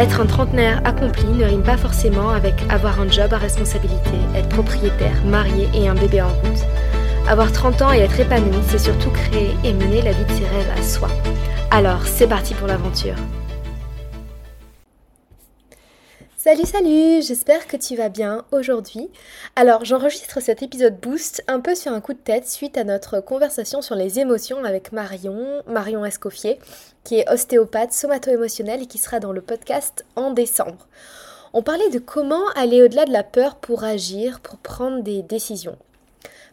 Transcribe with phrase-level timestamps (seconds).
[0.00, 4.48] Être un trentenaire accompli ne rime pas forcément avec avoir un job à responsabilité, être
[4.48, 6.64] propriétaire, marié et un bébé en route.
[7.28, 10.46] Avoir 30 ans et être épanoui, c'est surtout créer et mener la vie de ses
[10.46, 11.08] rêves à soi.
[11.70, 13.16] Alors, c'est parti pour l'aventure.
[16.42, 19.10] Salut salut, j'espère que tu vas bien aujourd'hui.
[19.56, 23.20] Alors j'enregistre cet épisode boost un peu sur un coup de tête suite à notre
[23.20, 26.58] conversation sur les émotions avec Marion, Marion Escoffier,
[27.04, 30.88] qui est ostéopathe somato-émotionnelle et qui sera dans le podcast en décembre.
[31.52, 35.76] On parlait de comment aller au-delà de la peur pour agir, pour prendre des décisions.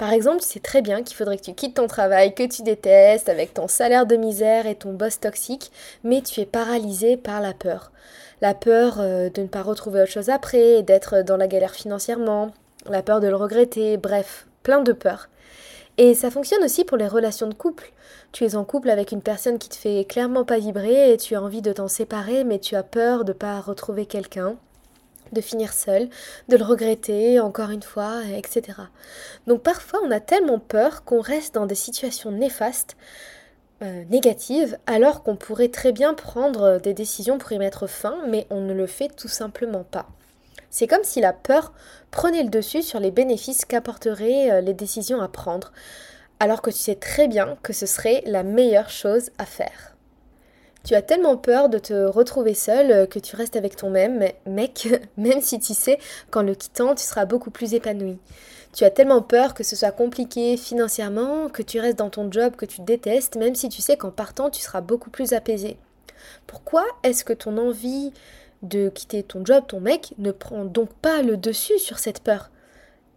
[0.00, 2.62] Par exemple, tu sais très bien qu'il faudrait que tu quittes ton travail que tu
[2.62, 5.70] détestes avec ton salaire de misère et ton boss toxique,
[6.04, 7.92] mais tu es paralysé par la peur
[8.40, 12.52] la peur euh, de ne pas retrouver autre chose après, d'être dans la galère financièrement,
[12.88, 15.28] la peur de le regretter, bref, plein de peurs.
[15.98, 17.92] Et ça fonctionne aussi pour les relations de couple.
[18.32, 21.34] Tu es en couple avec une personne qui te fait clairement pas vibrer et tu
[21.34, 24.56] as envie de t'en séparer, mais tu as peur de ne pas retrouver quelqu'un,
[25.32, 26.08] de finir seul,
[26.48, 28.78] de le regretter encore une fois, etc.
[29.46, 32.96] Donc parfois on a tellement peur qu'on reste dans des situations néfastes
[33.82, 38.46] euh, négative, alors qu'on pourrait très bien prendre des décisions pour y mettre fin, mais
[38.50, 40.06] on ne le fait tout simplement pas.
[40.68, 41.72] C'est comme si la peur
[42.10, 45.72] prenait le dessus sur les bénéfices qu'apporteraient euh, les décisions à prendre,
[46.40, 49.89] alors que tu sais très bien que ce serait la meilleure chose à faire.
[50.82, 54.24] Tu as tellement peur de te retrouver seul euh, que tu restes avec ton même
[54.46, 55.98] mec, même si tu sais
[56.30, 58.18] qu'en le quittant, tu seras beaucoup plus épanoui.
[58.72, 62.54] Tu as tellement peur que ce soit compliqué financièrement, que tu restes dans ton job
[62.56, 65.76] que tu détestes, même si tu sais qu'en partant, tu seras beaucoup plus apaisé.
[66.46, 68.12] Pourquoi est-ce que ton envie
[68.62, 72.50] de quitter ton job, ton mec, ne prend donc pas le dessus sur cette peur?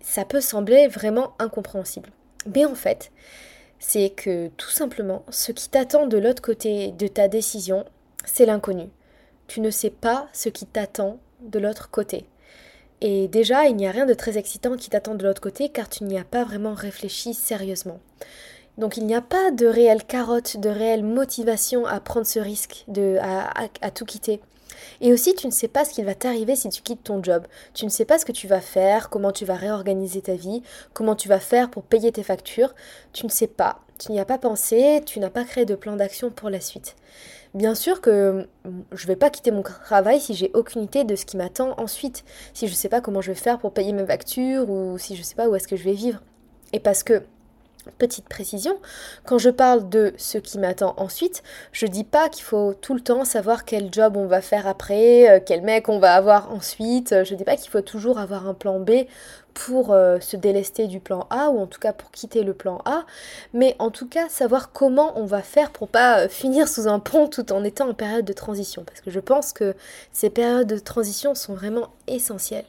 [0.00, 2.10] Ça peut sembler vraiment incompréhensible.
[2.54, 3.10] Mais en fait,
[3.78, 7.84] c'est que tout simplement, ce qui t'attend de l'autre côté de ta décision,
[8.24, 8.88] c'est l'inconnu.
[9.46, 12.26] Tu ne sais pas ce qui t'attend de l'autre côté.
[13.00, 15.88] Et déjà, il n'y a rien de très excitant qui t'attend de l'autre côté car
[15.88, 18.00] tu n'y as pas vraiment réfléchi sérieusement.
[18.76, 22.84] Donc il n'y a pas de réelle carotte, de réelle motivation à prendre ce risque,
[22.88, 24.40] de, à, tout quitter.
[25.00, 27.46] Et aussi, tu ne sais pas ce qu'il va t'arriver si tu quittes ton job.
[27.74, 30.62] Tu ne sais pas ce que tu vas faire, comment tu vas réorganiser ta vie,
[30.92, 32.74] comment tu vas faire pour payer tes factures.
[33.12, 33.80] Tu ne sais pas.
[33.98, 36.94] Tu n'y as pas pensé, tu n'as pas créé de plan d'action pour la suite.
[37.54, 41.04] Bien sûr que mm, je ne vais pas quitter mon travail si j'ai aucune idée
[41.04, 42.24] de ce qui m'attend ensuite,
[42.54, 45.14] si je ne sais pas comment je vais faire pour payer mes factures ou si
[45.16, 46.22] je ne sais pas où est-ce que je vais vivre.
[46.72, 47.22] Et parce que
[47.96, 48.76] Petite précision,
[49.24, 53.00] quand je parle de ce qui m'attend ensuite, je dis pas qu'il faut tout le
[53.00, 57.24] temps savoir quel job on va faire après, euh, quel mec on va avoir ensuite.
[57.24, 59.06] Je dis pas qu'il faut toujours avoir un plan B
[59.58, 62.80] pour euh, se délester du plan A ou en tout cas pour quitter le plan
[62.84, 63.04] A,
[63.52, 67.00] mais en tout cas savoir comment on va faire pour pas euh, finir sous un
[67.00, 69.74] pont tout en étant en période de transition parce que je pense que
[70.12, 72.66] ces périodes de transition sont vraiment essentielles.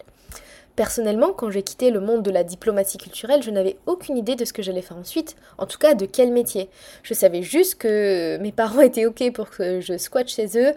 [0.80, 4.46] Personnellement, quand j'ai quitté le monde de la diplomatie culturelle, je n'avais aucune idée de
[4.46, 6.70] ce que j'allais faire ensuite, en tout cas de quel métier.
[7.04, 10.72] Je savais juste que mes parents étaient ok pour que je squatte chez eux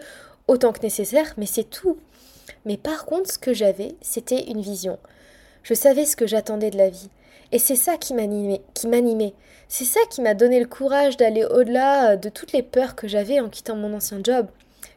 [0.49, 1.97] autant que nécessaire, mais c'est tout.
[2.65, 4.99] Mais par contre, ce que j'avais, c'était une vision.
[5.63, 7.09] Je savais ce que j'attendais de la vie.
[7.53, 9.33] Et c'est ça qui m'animait.
[9.69, 13.39] C'est ça qui m'a donné le courage d'aller au-delà de toutes les peurs que j'avais
[13.39, 14.47] en quittant mon ancien job.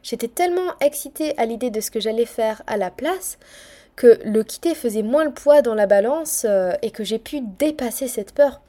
[0.03, 3.37] J'étais tellement excitée à l'idée de ce que j'allais faire à la place
[3.97, 7.41] que le quitter faisait moins le poids dans la balance euh, et que j'ai pu
[7.41, 8.61] dépasser cette peur.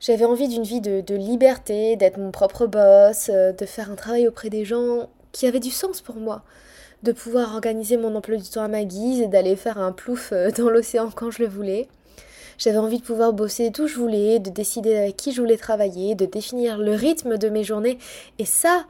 [0.00, 4.28] J'avais envie d'une vie de, liberté, d'être mon propre boss, euh, de faire un travail
[4.28, 6.42] auprès des gens qui avait du sens pour moi,
[7.04, 10.32] de pouvoir organiser mon emploi du temps à ma guise et d'aller faire un plouf
[10.32, 11.88] euh, dans l'océan quand je le voulais.
[12.58, 16.16] J'avais envie de pouvoir bosser d'où je voulais, de décider avec qui je voulais travailler,
[16.16, 17.98] de définir le rythme de mes journées.
[18.40, 18.86] Et ça,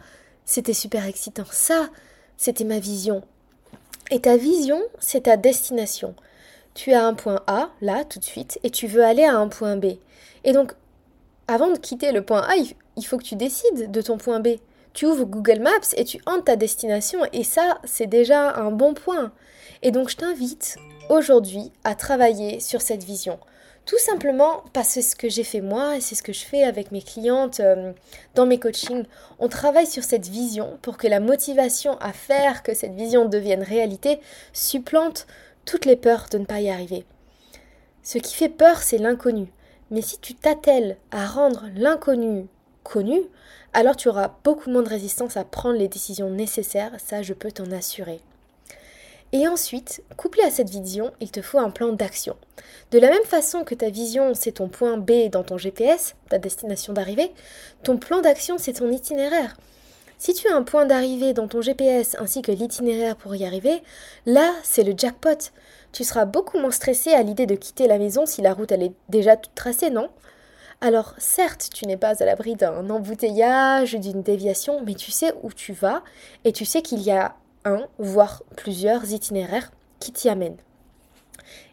[0.46, 1.44] c'était super excitant.
[1.50, 1.90] Ça,
[2.38, 3.22] c'était ma vision.
[4.10, 6.14] Et ta vision, c'est ta destination.
[6.74, 9.48] Tu as un point A, là, tout de suite, et tu veux aller à un
[9.48, 9.96] point B.
[10.44, 10.72] Et donc,
[11.46, 14.56] avant de quitter le point A, il faut que tu décides de ton point B.
[14.94, 18.94] Tu ouvres Google Maps et tu entres ta destination, et ça, c'est déjà un bon
[18.94, 19.32] point.
[19.82, 20.76] Et donc, je t'invite
[21.10, 23.38] aujourd'hui à travailler sur cette vision.
[23.88, 26.44] Tout simplement parce que c'est ce que j'ai fait moi et c'est ce que je
[26.44, 27.94] fais avec mes clientes euh,
[28.34, 29.06] dans mes coachings.
[29.38, 33.62] On travaille sur cette vision pour que la motivation à faire que cette vision devienne
[33.62, 34.20] réalité
[34.52, 35.26] supplante
[35.64, 37.06] toutes les peurs de ne pas y arriver.
[38.02, 39.50] Ce qui fait peur, c'est l'inconnu.
[39.90, 42.46] Mais si tu t'attelles à rendre l'inconnu
[42.82, 43.22] connu,
[43.72, 47.52] alors tu auras beaucoup moins de résistance à prendre les décisions nécessaires, ça je peux
[47.52, 48.20] t'en assurer.
[49.32, 52.36] Et ensuite, couplé à cette vision, il te faut un plan d'action.
[52.90, 56.38] De la même façon que ta vision, c'est ton point B dans ton GPS, ta
[56.38, 57.30] destination d'arrivée,
[57.82, 59.56] ton plan d'action, c'est ton itinéraire.
[60.16, 63.82] Si tu as un point d'arrivée dans ton GPS ainsi que l'itinéraire pour y arriver,
[64.26, 65.52] là, c'est le jackpot.
[65.92, 68.82] Tu seras beaucoup moins stressé à l'idée de quitter la maison si la route elle
[68.82, 70.08] est déjà toute tracée, non?
[70.80, 75.52] Alors certes, tu n'es pas à l'abri d'un embouteillage, d'une déviation, mais tu sais où
[75.52, 76.02] tu vas
[76.44, 77.36] et tu sais qu'il y a
[77.98, 79.70] voire plusieurs itinéraires
[80.00, 80.56] qui t'y amènent.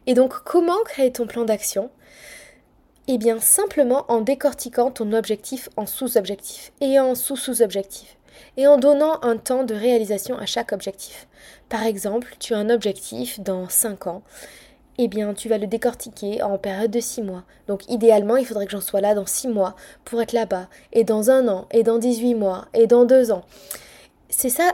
[0.08, 1.90] Et donc comment créer ton plan d'action?
[3.08, 8.18] Eh bien simplement en décortiquant ton objectif en sous-objectifs et en sous-sous-objectifs
[8.58, 11.28] et en donnant un temps de réalisation à chaque objectif.
[11.70, 14.24] Par exemple, tu as un objectif dans 5 ans
[14.98, 17.44] eh bien, tu vas le décortiquer en période de 6 mois.
[17.68, 19.76] Donc, idéalement, il faudrait que j'en sois là dans 6 mois
[20.06, 23.44] pour être là-bas, et dans un an, et dans 18 mois, et dans 2 ans.
[24.30, 24.72] C'est ça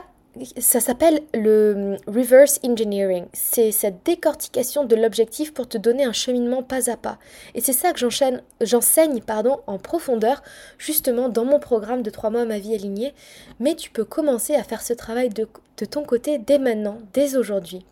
[0.58, 3.26] ça s'appelle le reverse engineering.
[3.34, 7.18] C'est cette décortication de l'objectif pour te donner un cheminement pas à pas.
[7.54, 9.20] Et c'est ça que j'enseigne
[9.66, 10.42] en profondeur,
[10.78, 13.12] justement dans mon programme de 3 mois ma vie alignée.
[13.60, 17.84] Mais tu peux commencer à faire ce travail de ton côté dès maintenant, dès aujourd'hui.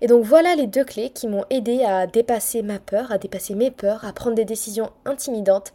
[0.00, 3.54] Et donc voilà les deux clés qui m'ont aidé à dépasser ma peur, à dépasser
[3.54, 5.72] mes peurs, à prendre des décisions intimidantes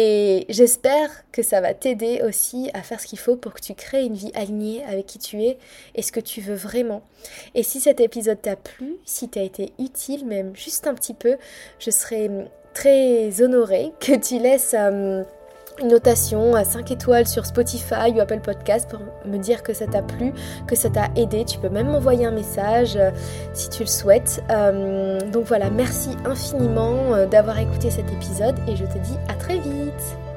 [0.00, 3.74] et j'espère que ça va t'aider aussi à faire ce qu'il faut pour que tu
[3.74, 5.58] crées une vie alignée avec qui tu es
[5.96, 7.02] et ce que tu veux vraiment.
[7.56, 11.36] Et si cet épisode t'a plu, si t'as été utile, même juste un petit peu,
[11.80, 12.30] je serais
[12.74, 14.76] très honorée que tu laisses...
[14.78, 15.24] Euh,
[15.80, 19.86] une notation à 5 étoiles sur Spotify ou Apple Podcast pour me dire que ça
[19.86, 20.32] t'a plu,
[20.66, 21.44] que ça t'a aidé.
[21.44, 23.10] Tu peux même m'envoyer un message euh,
[23.54, 24.42] si tu le souhaites.
[24.50, 29.34] Euh, donc voilà, merci infiniment euh, d'avoir écouté cet épisode et je te dis à
[29.34, 30.27] très vite.